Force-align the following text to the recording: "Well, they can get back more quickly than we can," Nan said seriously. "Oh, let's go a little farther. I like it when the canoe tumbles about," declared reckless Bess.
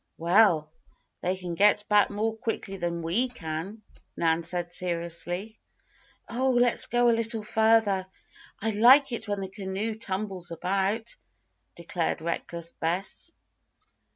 "Well, 0.17 0.71
they 1.21 1.37
can 1.37 1.53
get 1.53 1.87
back 1.87 2.09
more 2.09 2.35
quickly 2.35 2.75
than 2.77 3.03
we 3.03 3.27
can," 3.29 3.83
Nan 4.17 4.41
said 4.41 4.73
seriously. 4.73 5.59
"Oh, 6.27 6.49
let's 6.59 6.87
go 6.87 7.07
a 7.11 7.13
little 7.13 7.43
farther. 7.43 8.07
I 8.59 8.71
like 8.71 9.11
it 9.11 9.27
when 9.27 9.41
the 9.41 9.47
canoe 9.47 9.93
tumbles 9.93 10.49
about," 10.49 11.15
declared 11.75 12.19
reckless 12.19 12.71
Bess. 12.71 13.31